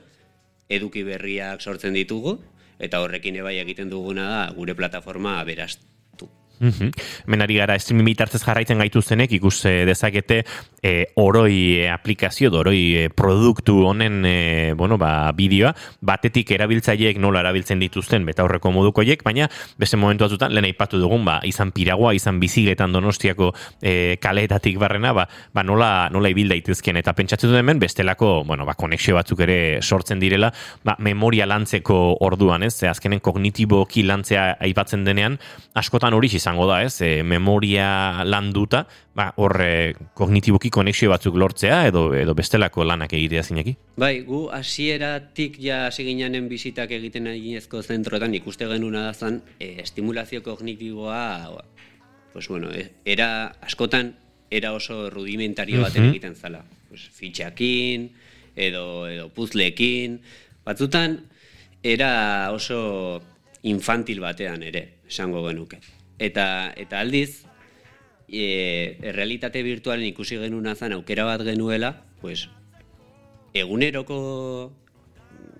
eduki 0.69 1.03
berriak 1.07 1.61
sortzen 1.61 1.95
ditugu, 1.97 2.37
eta 2.79 3.01
horrekin 3.03 3.39
ebai 3.39 3.57
egiten 3.61 3.89
duguna 3.89 4.27
da 4.29 4.43
gure 4.55 4.75
plataforma 4.75 5.39
beraztu. 5.47 5.85
Menari 7.27 7.57
gara, 7.57 7.75
streaming 7.79 8.05
bitartez 8.11 8.41
jarraitzen 8.43 8.79
gaituztenek 8.79 9.31
ikus 9.39 9.63
dezakete 9.63 10.43
e, 10.83 10.93
oroi 11.15 11.83
e, 11.83 11.89
aplikazio, 11.91 12.51
oroi 12.59 13.09
produktu 13.15 13.79
honen 13.87 14.25
e, 14.25 14.73
bueno, 14.77 14.97
ba, 14.97 15.31
bideoa, 15.35 15.73
batetik 16.01 16.51
erabiltzaileek 16.55 17.19
nola 17.21 17.41
erabiltzen 17.43 17.81
dituzten 17.81 18.25
beta 18.27 18.43
horreko 18.45 18.71
modukoiek, 18.75 19.23
baina 19.23 19.49
beste 19.79 19.97
momentu 19.97 20.27
batzutan, 20.27 20.53
lehen 20.53 20.67
aipatu 20.69 20.99
dugun, 21.01 21.25
ba, 21.25 21.39
izan 21.47 21.71
piragoa, 21.75 22.13
izan 22.15 22.39
bizigetan 22.43 22.93
donostiako 22.95 23.51
e, 23.81 24.17
kaleetatik 24.23 24.77
barrena, 24.81 25.13
ba, 25.15 25.27
ba 25.53 25.63
nola, 25.63 26.09
nola 26.13 26.31
ibil 26.31 26.51
daitezkien, 26.53 26.99
eta 26.99 27.15
pentsatzen 27.17 27.51
dut 27.51 27.59
hemen, 27.59 27.81
bestelako, 27.81 28.43
bueno, 28.47 28.67
ba, 28.69 28.77
konexio 28.79 29.17
batzuk 29.17 29.43
ere 29.47 29.57
sortzen 29.81 30.21
direla, 30.23 30.51
ba, 30.83 30.97
memoria 30.99 31.47
lantzeko 31.49 31.99
orduan, 32.23 32.63
ez, 32.67 32.75
azkenen 32.87 33.23
kognitiboki 33.23 34.03
lantzea 34.07 34.53
aipatzen 34.63 35.07
denean, 35.07 35.39
askotan 35.79 36.13
hori 36.13 36.29
izango 36.53 36.67
da, 36.69 36.83
ez, 36.83 37.01
e, 37.01 37.23
memoria 37.23 38.23
landuta, 38.23 38.85
ba, 39.15 39.33
hor 39.37 39.57
e, 39.61 39.93
kognitiboki 40.13 40.69
konexio 40.69 41.09
batzuk 41.09 41.35
lortzea 41.35 41.87
edo 41.87 42.13
edo 42.13 42.35
bestelako 42.37 42.85
lanak 42.85 43.13
egitea 43.13 43.43
zineki? 43.43 43.75
Bai, 43.97 44.21
gu 44.27 44.49
hasieratik 44.53 45.57
ja 45.59 45.87
hasi 45.87 46.05
ginenanen 46.05 46.47
bizitak 46.49 46.91
egiten 46.91 47.27
eginezko 47.27 47.81
zentroetan 47.81 48.33
ikuste 48.37 48.67
genuna 48.69 49.07
da 49.07 49.13
zan, 49.13 49.41
e, 49.59 49.79
estimulazio 49.81 50.43
kognitiboa 50.43 51.63
pues 52.33 52.47
bueno, 52.47 52.71
e, 52.71 52.91
era 53.05 53.55
askotan 53.61 54.15
era 54.49 54.73
oso 54.73 55.09
rudimentario 55.09 55.81
baten 55.81 56.11
egiten 56.11 56.35
zala. 56.35 56.63
Pues, 56.89 57.09
fitxakin, 57.09 58.11
edo, 58.55 59.07
edo 59.09 59.29
puzlekin, 59.33 60.19
batzutan 60.65 61.23
era 61.81 62.51
oso 62.53 63.21
infantil 63.63 64.21
batean 64.21 64.61
ere, 64.63 65.01
esango 65.09 65.47
genuke. 65.47 65.81
Eta, 66.19 66.73
eta 66.77 66.99
aldiz, 66.99 67.45
e, 68.27 68.97
realitate 69.13 69.63
virtualen 69.63 70.05
ikusi 70.07 70.37
genuna 70.41 70.75
zan 70.75 70.93
aukera 70.93 71.25
bat 71.25 71.41
genuela, 71.45 72.03
pues, 72.21 72.49
eguneroko 73.53 74.73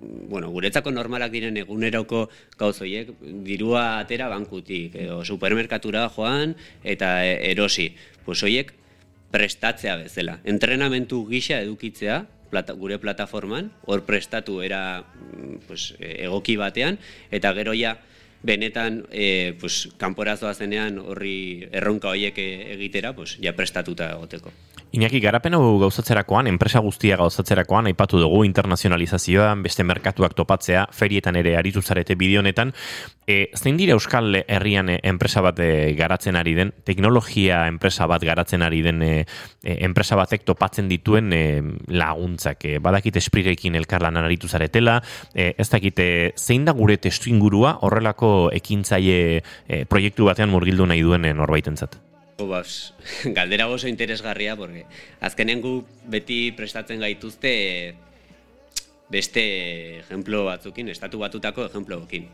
bueno, 0.03 0.49
guretzako 0.51 0.91
normalak 0.91 1.31
diren 1.31 1.57
eguneroko 1.57 2.27
gauzoiek 2.59 3.11
dirua 3.45 3.99
atera 4.01 4.27
bankutik 4.31 4.95
edo 4.99 5.21
supermerkatura 5.23 6.07
joan 6.11 6.55
eta 6.83 7.23
erosi. 7.25 7.93
Pues 8.25 8.43
hoiek 8.43 8.73
prestatzea 9.33 9.95
bezala. 10.01 10.39
Entrenamentu 10.43 11.23
gisa 11.29 11.59
edukitzea 11.61 12.23
plata, 12.51 12.75
gure 12.77 12.99
plataforman, 13.01 13.71
hor 13.89 14.03
prestatu 14.05 14.61
era 14.61 15.05
pues, 15.67 15.93
egoki 15.99 16.57
batean 16.59 16.99
eta 17.31 17.53
gero 17.57 17.73
ja 17.77 17.97
benetan 18.43 19.05
e, 19.09 19.55
pues, 19.59 19.89
kanporazoa 19.97 20.53
zenean 20.53 20.99
horri 20.99 21.69
erronka 21.71 22.11
horiek 22.11 22.37
egitera, 22.37 23.15
pues, 23.15 23.37
ja 23.41 23.55
prestatuta 23.55 24.11
egoteko. 24.11 24.51
Iñaki, 24.93 25.17
garapen 25.23 25.55
hau 25.57 25.79
gauzatzerakoan, 25.81 26.45
enpresa 26.45 26.77
guztia 26.85 27.15
gauzatzerakoan, 27.17 27.87
aipatu 27.89 28.19
dugu 28.21 28.43
internazionalizazioa, 28.45 29.47
beste 29.65 29.81
merkatuak 29.89 30.35
topatzea, 30.37 30.83
ferietan 30.93 31.39
ere 31.39 31.55
aritu 31.57 31.81
zarete 31.81 32.13
bideonetan. 32.13 32.75
E, 33.25 33.49
zein 33.57 33.79
dira 33.81 33.95
Euskal 33.97 34.37
Herrian 34.43 34.91
enpresa 34.93 35.41
bat 35.41 35.63
e, 35.65 35.95
garatzen 35.97 36.37
ari 36.37 36.53
den, 36.59 36.75
teknologia 36.85 37.63
enpresa 37.71 38.05
bat 38.05 38.21
garatzen 38.21 38.61
ari 38.61 38.83
den 38.85 39.01
e, 39.01 39.11
e, 39.63 39.79
enpresa 39.89 40.13
batek 40.21 40.45
topatzen 40.45 40.93
dituen 40.93 41.33
e, 41.33 41.41
laguntzak? 41.89 42.69
E, 42.69 42.77
badakit 42.77 43.17
esprirekin 43.17 43.81
elkarlanan 43.81 44.29
aritu 44.29 44.45
zaretela, 44.45 44.99
e, 45.33 45.55
ez 45.57 45.71
dakite 45.73 46.07
zein 46.37 46.69
da 46.69 46.77
gure 46.77 47.01
testu 47.01 47.33
ingurua 47.33 47.79
horrelako 47.81 48.51
ekintzaile 48.53 49.41
e, 49.41 49.85
proiektu 49.89 50.29
batean 50.29 50.53
murgildu 50.53 50.85
nahi 50.85 51.01
duen 51.01 51.31
norbaitentzat? 51.33 52.12
Bas, 52.47 52.93
galdera 53.37 53.67
oso 53.67 53.87
interesgarria, 53.87 54.55
porque 54.55 54.85
azkenen 55.21 55.61
gu 55.61 55.81
beti 56.09 56.51
prestatzen 56.55 56.99
gaituzte 57.03 57.95
beste 59.13 59.99
ejemplo 59.99 60.45
batzukin, 60.45 60.89
estatu 60.89 61.19
batutako 61.21 61.67
ejemplo 61.67 61.99
bakin. 62.01 62.27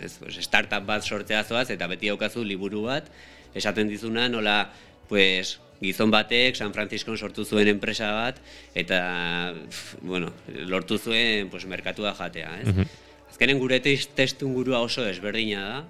Ez, 0.00 0.16
pues, 0.20 0.36
startup 0.44 0.84
bat 0.84 1.04
sortzea 1.04 1.44
zoaz, 1.44 1.70
eta 1.72 1.86
beti 1.88 2.10
daukazu 2.10 2.44
liburu 2.44 2.82
bat, 2.88 3.08
esaten 3.54 3.88
dizuna 3.88 4.28
nola, 4.28 4.72
pues, 5.08 5.58
gizon 5.80 6.10
batek 6.10 6.56
San 6.56 6.72
Francisco 6.74 7.16
sortu 7.16 7.44
zuen 7.44 7.68
enpresa 7.68 8.10
bat, 8.12 8.40
eta, 8.74 9.54
bueno, 10.00 10.32
lortu 10.48 10.98
zuen, 10.98 11.50
pues, 11.50 11.66
merkatua 11.66 12.14
jatea, 12.14 12.60
ez? 12.62 12.72
Mm 12.74 13.04
Azkenen 13.36 13.58
gure 13.60 13.76
testun 13.84 14.54
gurua 14.56 14.78
oso 14.80 15.02
desberdina 15.04 15.62
da, 15.68 15.80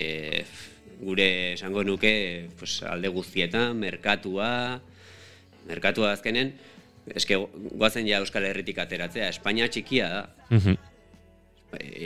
e, 0.00 0.44
gure 1.00 1.54
esango 1.54 1.84
nuke 1.84 2.48
pues, 2.58 2.82
alde 2.82 3.08
guztietan, 3.14 3.76
merkatua, 3.78 4.80
merkatua 5.68 6.12
azkenen, 6.16 6.52
eske 7.14 7.38
guazen 7.78 8.08
ja 8.08 8.20
Euskal 8.22 8.46
Herritik 8.48 8.78
ateratzea, 8.82 9.30
Espainia 9.32 9.68
txikia 9.70 10.08
da. 10.12 10.22
Mhm. 10.50 10.78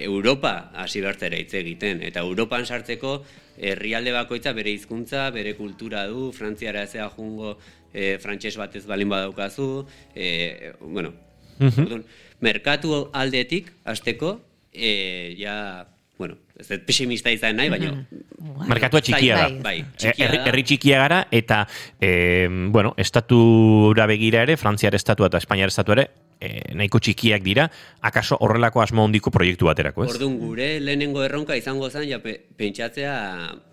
Europa 0.03 0.73
hasi 0.75 1.01
bertzera 1.01 1.39
hitz 1.39 1.55
egiten, 1.55 2.01
eta 2.03 2.25
Europan 2.27 2.67
sartzeko 2.67 3.21
herrialde 3.63 4.11
bakoitza 4.11 4.53
bere 4.57 4.73
hizkuntza, 4.75 5.29
bere 5.31 5.55
kultura 5.55 6.03
du, 6.11 6.33
Frantziara 6.35 6.83
ezea 6.89 7.07
jungo 7.15 7.55
e, 7.93 8.19
frantses 8.19 8.57
batez 8.59 8.83
balin 8.89 9.13
badaukazu, 9.13 9.87
e, 10.15 10.73
bueno, 10.81 11.15
mm 11.59 12.03
merkatu 12.43 13.05
aldetik, 13.15 13.69
azteko, 13.87 14.33
e, 14.75 15.37
ja 15.39 15.87
bueno, 16.23 16.39
ez 16.59 16.69
dut 16.71 16.87
pesimista 16.87 17.33
izan 17.35 17.59
nahi, 17.59 17.73
baina... 17.73 17.93
Mm 17.99 18.23
Merkatua 18.67 18.99
txikia 19.05 19.37
da. 19.39 19.45
Bai, 19.63 19.77
txikia 19.99 20.27
da. 20.33 20.39
Herri 20.51 20.63
txikia 20.67 20.99
gara, 20.99 21.19
eta, 21.35 21.61
e, 22.03 22.49
bueno, 22.75 22.91
estatura 22.99 24.07
begira 24.11 24.43
ere, 24.47 24.57
Frantziar 24.59 24.97
estatua 24.99 25.29
eta 25.31 25.39
Espainiar 25.39 25.71
estatua 25.71 25.97
ere, 25.99 26.05
e, 26.43 26.51
nahiko 26.79 26.99
txikiak 27.03 27.45
dira, 27.47 27.69
akaso 28.03 28.39
horrelako 28.43 28.83
asmo 28.83 29.07
hondiko 29.07 29.31
proiektu 29.35 29.71
baterako, 29.71 30.07
ez? 30.07 30.17
Orduan 30.17 30.41
gure 30.41 30.69
lehenengo 30.83 31.23
erronka 31.27 31.59
izango 31.59 31.91
zen, 31.91 32.09
ja, 32.11 32.19
pentsatzea, 32.23 33.15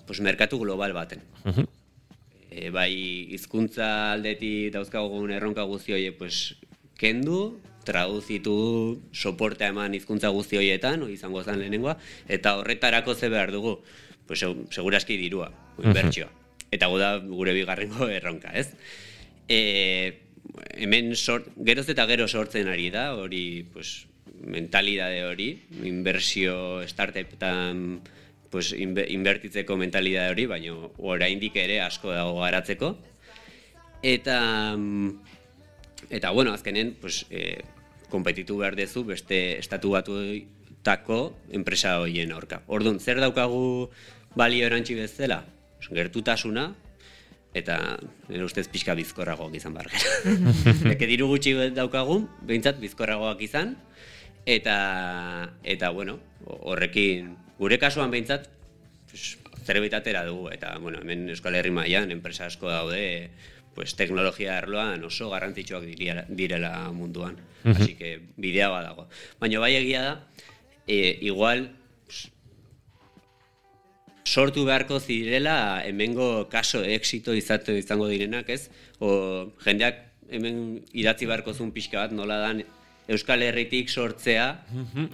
pues, 0.05 0.21
merkatu 0.25 0.61
global 0.61 0.93
baten. 0.97 1.25
Uh 1.45 1.65
bai, 2.73 2.91
hizkuntza 3.31 3.85
aldeti 4.15 4.69
dauzkagun 4.73 5.31
erronka 5.31 5.63
guzti 5.69 5.93
hori, 5.95 6.09
pues, 6.17 6.57
kendu, 6.99 7.59
traduzitu 7.89 8.55
soportea 9.11 9.73
eman 9.73 9.97
hizkuntza 9.97 10.31
guzti 10.35 10.59
horietan, 10.61 11.07
izango 11.09 11.43
zen 11.43 11.59
lehenengoa, 11.61 11.97
eta 12.29 12.55
horretarako 12.61 13.15
ze 13.15 13.29
behar 13.33 13.51
dugu, 13.55 13.79
pues, 14.29 14.45
seguraski 14.69 15.17
dirua, 15.17 15.49
inbertsioa. 15.81 16.29
Eta 16.71 16.89
da 17.01 17.15
gure 17.25 17.53
bigarrengo 17.57 18.09
erronka, 18.19 18.53
ez? 18.53 18.69
E, 19.49 19.59
hemen 20.77 21.15
sort, 21.17 21.49
geroz 21.65 21.87
eta 21.89 22.05
gero 22.09 22.27
sortzen 22.29 22.69
ari 22.69 22.91
da, 22.93 23.09
hori, 23.17 23.65
pues, 23.73 24.05
mentalidade 24.39 25.25
hori, 25.25 25.49
inbertsio 25.83 26.87
startupetan 26.87 27.99
pues, 28.49 28.73
inbertitzeko 28.73 29.77
mentalidade 29.77 30.31
hori, 30.33 30.45
baina 30.49 30.75
oraindik 30.97 31.57
ere 31.59 31.79
asko 31.83 32.13
dago 32.15 32.39
garatzeko. 32.41 32.93
Eta, 34.01 34.39
mm, 34.77 35.09
eta 36.09 36.31
bueno, 36.31 36.53
azkenen, 36.53 36.95
pues, 37.01 37.25
e, 37.29 37.61
kompetitu 38.09 38.57
behar 38.59 38.75
dezu 38.75 39.05
beste 39.07 39.59
estatu 39.59 39.93
batu 39.95 40.17
tako 40.83 41.35
enpresa 41.51 41.97
hoien 42.01 42.31
aurka. 42.31 42.63
Orduan, 42.67 42.99
zer 42.99 43.19
daukagu 43.21 43.89
balio 44.35 44.65
erantzi 44.65 44.95
bezala? 44.97 45.43
Gertutasuna, 45.89 46.69
eta 47.55 47.97
nire 48.29 48.45
ustez 48.45 48.67
pixka 48.69 48.95
bizkorragoak 48.97 49.55
izan 49.57 49.75
behar 49.77 49.89
gara. 49.93 50.33
Eke 50.93 51.07
diru 51.09 51.29
gutxi 51.31 51.55
daukagun, 51.75 52.27
behintzat 52.45 52.79
bizkorragoak 52.81 53.41
izan, 53.45 53.75
eta, 54.45 54.77
eta 55.63 55.91
bueno, 55.95 56.19
horrekin, 56.45 57.35
gure 57.59 57.79
kasuan 57.81 58.11
behintzat, 58.13 58.49
zerbait 59.65 59.93
dugu, 60.25 60.49
eta, 60.51 60.77
bueno, 60.79 61.01
hemen 61.01 61.29
Euskal 61.29 61.55
Herri 61.55 61.71
mailan 61.71 62.11
enpresa 62.11 62.45
asko 62.45 62.69
daude, 62.69 63.29
pues, 63.75 63.95
teknologia 63.95 64.57
erloan 64.59 65.03
oso 65.03 65.29
garrantzitsuak 65.29 65.85
direla 66.29 66.73
munduan. 66.91 67.37
Uh 67.63 67.75
Así 67.75 67.95
que 67.95 68.21
bidea 68.37 68.69
badago. 68.69 69.09
Baina 69.39 69.59
bai 69.59 69.75
egia 69.75 70.01
da, 70.01 70.13
e, 70.87 71.19
igual, 71.21 71.69
sortu 74.29 74.65
beharko 74.65 74.99
zirela 74.99 75.83
hemengo 75.85 76.47
kaso 76.49 76.83
exito 76.83 77.33
izatu 77.33 77.73
izango 77.75 78.07
direnak, 78.07 78.49
ez? 78.49 78.69
O 78.99 79.51
jendeak 79.65 80.05
hemen 80.29 80.83
idatzi 80.93 81.25
beharko 81.25 81.53
zuen 81.53 81.71
pixka 81.73 82.03
bat 82.03 82.13
nola 82.13 82.37
dan 82.43 82.63
Euskal 83.09 83.41
Herritik 83.41 83.89
sortzea. 83.89 84.45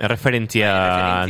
Erreferentzia 0.03 0.71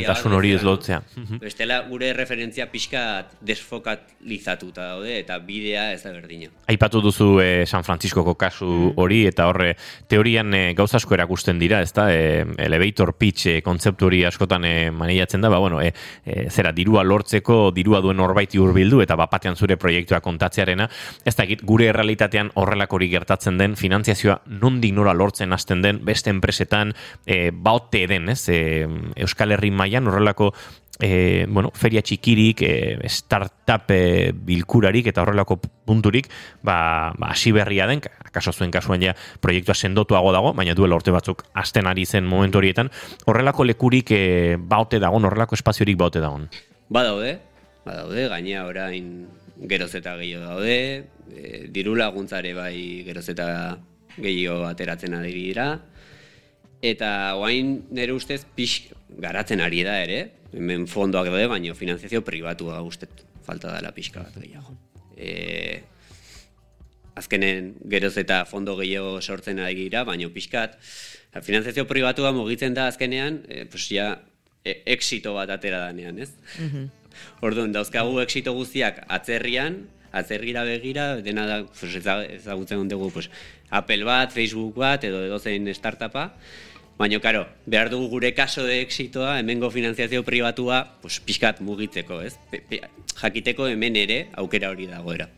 tasun 0.02 0.34
hori 0.34 0.50
ez 0.56 0.62
lotzea. 0.66 0.98
Bestela, 1.38 1.78
gure 1.86 2.10
referentzia 2.16 2.66
pixka 2.72 3.02
desfokalizatuta 3.46 4.88
daude 4.90 5.14
eta 5.20 5.38
bidea 5.46 5.92
ez 5.94 6.00
da 6.02 6.10
berdina. 6.16 6.50
Aipatu 6.72 7.02
duzu 7.04 7.28
eh, 7.42 7.66
San 7.66 7.86
Franciscoko 7.86 8.34
kasu 8.34 8.66
mm. 8.66 8.94
hori 8.98 9.20
eta 9.30 9.46
horre 9.46 9.76
teorian 10.10 10.54
e, 10.58 10.62
gauza 10.78 10.98
asko 10.98 11.14
erakusten 11.14 11.60
dira, 11.62 11.80
ezta? 11.86 12.08
E, 12.10 12.42
elevator 12.66 13.14
pitch 13.14 13.46
e, 13.52 13.56
kontzeptu 13.62 14.10
hori 14.10 14.24
askotan 14.26 14.66
e, 14.66 14.74
maniatzen 14.90 15.46
da, 15.46 15.52
ba, 15.52 15.62
bueno, 15.62 15.78
e, 15.80 15.92
zera, 16.50 16.74
dirua 16.74 17.06
lortzeko, 17.06 17.70
dirua 17.76 18.02
duen 18.02 18.20
horbaiti 18.20 18.58
hurbildu 18.58 19.04
eta 19.06 19.14
bapatean 19.18 19.54
zure 19.54 19.78
proiektua 19.78 20.20
kontatzearena, 20.24 20.88
ez 21.24 21.36
da 21.38 21.46
gure 21.62 21.92
realitatean 21.94 22.50
horrelakori 22.58 23.10
gertatzen 23.12 23.62
den, 23.62 23.78
finantziazioa 23.78 24.40
nondik 24.58 24.94
nora 24.96 25.14
lortzen 25.14 25.54
hasten 25.54 25.86
den, 25.86 26.02
beste 26.06 26.34
enpresa 26.34 26.55
enpresetan 26.56 26.94
e, 27.26 27.50
baote 27.52 28.06
den, 28.06 28.28
ez? 28.28 28.48
E, 28.48 28.86
Euskal 29.16 29.52
Herri 29.52 29.70
mailan 29.70 30.08
horrelako 30.08 30.52
e, 31.00 31.44
bueno, 31.48 31.70
feria 31.74 32.00
txikirik, 32.02 32.62
e, 32.62 33.08
startup 33.08 33.90
e, 33.92 34.32
bilkurarik 34.32 35.06
eta 35.06 35.22
horrelako 35.22 35.58
punturik, 35.86 36.28
ba, 36.62 37.12
ba 37.18 37.32
hasi 37.34 37.52
berria 37.52 37.86
den, 37.86 38.00
akaso 38.24 38.52
zuen 38.52 38.70
kasuan 38.70 39.02
ja 39.02 39.14
proiektua 39.40 39.74
sendotuago 39.74 40.32
dago, 40.32 40.54
baina 40.54 40.74
duela 40.74 40.96
urte 40.96 41.12
batzuk 41.12 41.44
asten 41.54 41.86
ari 41.86 42.06
zen 42.06 42.24
momentu 42.24 42.58
horietan, 42.58 42.90
horrelako 43.26 43.64
lekurik 43.64 44.10
e, 44.10 44.56
baote 44.56 45.00
dago, 45.02 45.20
horrelako 45.20 45.58
espaziorik 45.58 45.98
baote 45.98 46.24
dago. 46.24 46.46
Badaude, 46.88 47.38
badaude, 47.84 48.28
gainea 48.32 48.64
orain 48.66 49.26
geroz 49.68 49.94
eta 49.96 50.16
gehiago 50.16 50.56
daude, 50.56 50.78
e, 51.32 51.66
diru 51.72 51.96
laguntzare 51.96 52.54
bai 52.56 53.04
geroz 53.04 53.28
eta 53.32 53.76
gehiago 54.16 54.64
ateratzen 54.68 55.14
adiri 55.16 55.50
dira, 55.50 55.68
Eta 56.86 57.10
oain 57.40 57.80
nire 57.90 58.14
ustez 58.14 58.44
pix 58.54 58.92
garatzen 59.22 59.62
ari 59.64 59.82
da 59.86 59.96
ere, 60.04 60.20
hemen 60.54 60.86
fondoak 60.90 61.30
daude, 61.32 61.48
baina 61.50 61.74
finanziazio 61.74 62.22
pribatua 62.26 62.80
ustez 62.86 63.10
falta 63.46 63.72
dela 63.74 63.92
pixka 63.94 64.22
bat 64.22 64.36
gehiago. 64.38 64.74
E, 65.16 65.82
azkenen 67.16 67.72
geroz 67.90 68.14
eta 68.20 68.42
fondo 68.48 68.76
gehiago 68.78 69.20
sortzen 69.22 69.62
ari 69.64 69.78
gira, 69.86 70.04
baina 70.08 70.28
pixkat, 70.32 70.76
finanziazio 71.46 71.86
pribatua 71.88 72.32
mugitzen 72.36 72.76
da 72.76 72.88
azkenean, 72.92 73.42
e, 73.48 73.64
pues 73.70 73.88
ja, 73.90 74.12
e, 74.62 74.82
exito 74.96 75.34
bat 75.36 75.50
atera 75.56 75.86
danean, 75.88 76.22
ez? 76.22 76.32
Mm 76.60 76.92
Orduan, 77.40 77.70
dauzkagu 77.72 78.18
exito 78.20 78.52
guztiak 78.52 78.98
atzerrian, 79.08 79.78
atzergira 80.12 80.66
begira, 80.68 81.06
dena 81.24 81.46
da, 81.48 81.54
pues, 81.64 81.94
ezagutzen 81.96 82.90
dugu, 82.92 83.08
pues, 83.14 83.30
Apple 83.70 84.04
bat, 84.04 84.34
Facebook 84.34 84.76
bat, 84.76 85.04
edo 85.08 85.22
edo 85.24 85.38
zein 85.40 85.64
startupa, 85.74 86.26
Baina, 86.96 87.18
karo, 87.20 87.44
behar 87.66 87.90
dugu 87.92 88.08
gure 88.08 88.32
kaso 88.34 88.64
de 88.64 88.80
exitoa, 88.80 89.38
hemengo 89.40 89.68
finanziazio 89.70 90.22
pribatua, 90.24 90.96
pues, 91.02 91.20
pixkat 91.20 91.60
mugitzeko, 91.60 92.22
ez? 92.24 92.38
jakiteko 93.16 93.68
hemen 93.68 93.96
ere 94.00 94.28
aukera 94.36 94.70
hori 94.70 94.86
dagoera. 94.88 95.28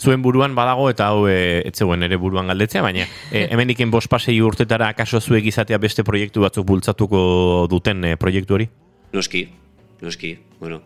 Zuen 0.00 0.22
buruan 0.24 0.56
badago 0.56 0.88
eta 0.90 1.06
hau 1.12 1.28
e, 1.30 1.62
etzegoen 1.68 2.02
ere 2.02 2.16
buruan 2.18 2.48
galdetzea, 2.50 2.82
baina 2.82 3.04
e, 3.30 3.44
hemen 3.52 3.70
iken 3.76 3.92
bost 3.94 4.10
pasei 4.10 4.40
urtetara 4.42 4.90
kaso 4.98 5.20
zuek 5.20 5.46
izatea 5.46 5.78
beste 5.78 6.04
proiektu 6.04 6.42
batzuk 6.42 6.66
bultzatuko 6.66 7.20
duten 7.70 8.02
e, 8.04 8.14
proiektu 8.20 8.58
hori? 8.58 8.68
Noski, 9.14 9.44
noski, 10.02 10.34
bueno. 10.58 10.80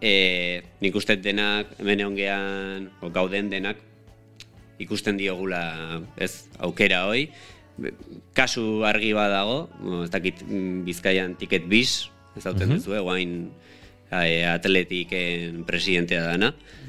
E, 0.00 0.62
nik 0.80 0.96
uste 0.98 1.16
denak, 1.22 1.76
hemen 1.78 2.06
ongean, 2.06 2.90
gauden 3.14 3.52
denak, 3.52 3.78
ikusten 4.82 5.18
diogula, 5.18 5.62
ez, 6.16 6.48
aukera 6.62 7.04
hoi, 7.10 7.28
kasu 8.34 8.84
argi 8.84 9.12
badago, 9.16 9.68
ez 10.04 10.10
dakit 10.10 10.42
mm, 10.46 10.84
Bizkaian 10.86 11.36
tiket 11.38 11.68
biz, 11.68 12.10
ez 12.36 12.44
dauten 12.44 12.68
mm 12.68 12.78
-hmm. 12.78 13.02
guain 13.02 13.50
e, 14.10 14.44
atletiken 14.46 15.64
presidentea 15.64 16.22
dana, 16.22 16.52
mm 16.52 16.88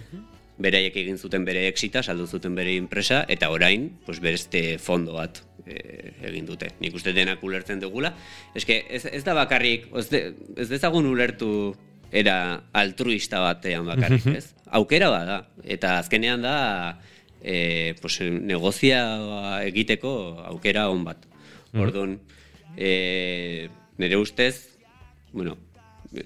beraiek 0.60 0.96
egin 1.00 1.18
zuten 1.18 1.46
bere 1.48 1.68
exita, 1.70 2.04
saldu 2.04 2.28
zuten 2.28 2.56
bere 2.58 2.76
enpresa, 2.78 3.24
eta 3.32 3.50
orain, 3.54 3.90
pues, 4.06 4.20
bereste 4.20 4.78
fondo 4.84 5.16
bat 5.16 5.42
e, 5.66 6.12
egin 6.28 6.50
dute. 6.50 6.74
Nik 6.84 6.98
uste 7.00 7.14
denak 7.16 7.44
ulertzen 7.46 7.80
dugula. 7.80 8.12
Ez, 8.54 8.66
ez, 8.68 9.06
ez 9.06 9.24
da 9.24 9.36
bakarrik, 9.38 9.88
ez, 9.96 10.10
de, 10.12 10.24
ez 10.60 10.68
dezagun 10.72 11.08
ulertu 11.08 11.52
era 12.12 12.36
altruista 12.76 13.40
batean 13.46 13.88
bakarrik, 13.88 14.28
ez? 14.36 14.50
Aukera 14.76 15.10
bada, 15.14 15.44
eta 15.64 15.98
azkenean 16.02 16.44
da, 16.44 16.56
e, 17.42 17.96
pues, 18.02 18.20
negozia 18.22 19.04
egiteko 19.68 20.44
aukera 20.50 20.90
on 20.90 21.06
bat. 21.08 21.26
Mm. 21.72 21.82
Orduan, 21.86 22.20
e, 22.78 23.70
nire 23.98 24.18
ustez, 24.18 24.78
bueno, 25.32 25.58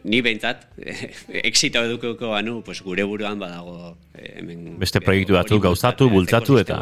ni 0.03 0.21
behintzat, 0.23 0.67
exito 1.43 1.83
edukeko 1.83 2.29
banu, 2.31 2.61
pues, 2.63 2.81
gure 2.81 3.03
buruan 3.03 3.39
badago 3.39 3.97
e, 4.15 4.39
hemen... 4.39 4.77
Beste 4.79 5.01
proiektu 5.03 5.35
batzu 5.35 5.59
gauzatu, 5.63 6.07
bultzatu, 6.11 6.57
eta 6.61 6.79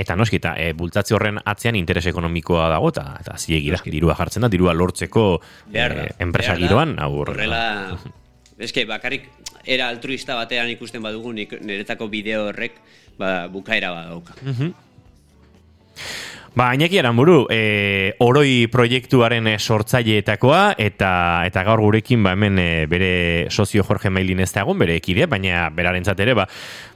eta 0.00 0.16
noski, 0.16 0.40
eta 0.40 0.54
e, 0.56 0.72
bultzatze 0.76 1.16
horren 1.16 1.40
atzean 1.44 1.76
interes 1.76 2.06
ekonomikoa 2.10 2.70
dago, 2.72 2.92
eta, 2.94 3.04
eta 3.20 3.36
ziegira, 3.36 3.82
dirua 3.84 4.16
jartzen 4.18 4.46
da, 4.46 4.52
dirua 4.52 4.74
lortzeko 4.76 5.26
e, 5.72 5.84
enpresa 6.18 6.56
giroan, 6.60 6.96
horrela... 7.04 7.62
Eske, 8.60 8.82
bakarrik, 8.84 9.22
era 9.64 9.86
altruista 9.88 10.34
batean 10.36 10.68
ikusten 10.68 11.00
badugu, 11.00 11.32
niretzako 11.32 12.10
bideo 12.12 12.50
horrek, 12.50 12.74
ba, 13.20 13.48
bukaera 13.52 13.92
badauka. 13.92 14.34
Mm 14.42 14.54
-hmm. 14.56 14.72
Ba, 16.52 16.74
Iñaki 16.74 16.98
Aramburu, 16.98 17.46
e, 17.48 18.16
oroi 18.18 18.66
proiektuaren 18.66 19.46
e, 19.46 19.58
sortzaileetakoa 19.58 20.74
eta 20.82 21.10
eta 21.46 21.62
gaur 21.62 21.78
gurekin 21.84 22.24
ba, 22.26 22.32
hemen 22.34 22.58
e, 22.58 22.86
bere 22.90 23.46
sozio 23.54 23.84
Jorge 23.86 24.10
Mailin 24.10 24.42
ez 24.42 24.50
dagoen, 24.50 24.80
bere 24.82 24.96
ekide, 24.98 25.28
baina 25.30 25.68
berarentzat 25.70 26.18
ere, 26.18 26.34
ba, 26.34 26.48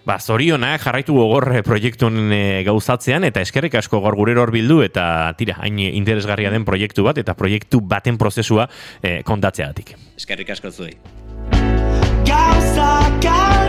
ba 0.04 0.18
zorionak 0.18 0.82
jarraitu 0.82 1.14
gogor 1.14 1.62
proiektu 1.62 2.10
e, 2.34 2.64
gauzatzean 2.66 3.24
eta 3.30 3.40
eskerrik 3.46 3.78
asko 3.78 4.00
gaur 4.02 4.18
gurero 4.18 4.42
hor 4.42 4.50
bildu 4.50 4.82
eta 4.82 5.32
tira, 5.38 5.60
hain 5.62 5.78
interesgarria 5.78 6.50
den 6.50 6.66
proiektu 6.66 7.06
bat 7.06 7.22
eta 7.22 7.38
proiektu 7.38 7.80
baten 7.80 8.18
prozesua 8.18 8.66
e, 9.00 9.22
kontatzeatik. 9.22 9.94
Eskerrik 10.18 10.50
asko 10.50 10.74
zuei. 10.74 10.98
Gauza 12.26 12.90
kaldatzen 13.22 13.63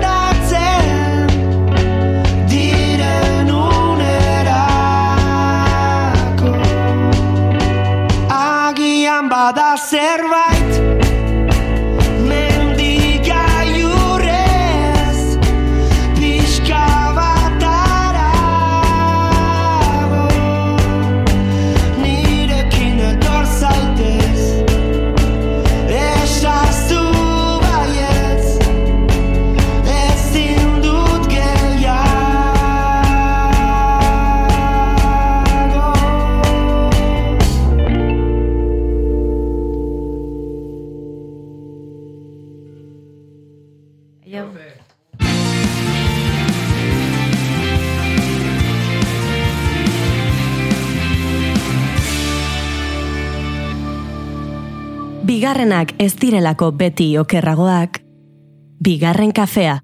bada 9.35 9.75
zerbait 9.77 10.64
ez 55.97 56.13
direlako 56.15 56.71
beti 56.71 57.17
okerragoak, 57.17 57.99
bigarren 58.79 59.31
kafea. 59.35 59.79